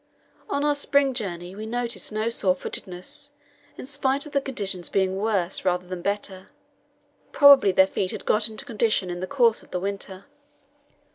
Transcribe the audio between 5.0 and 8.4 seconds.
worse rather than better; probably their feet had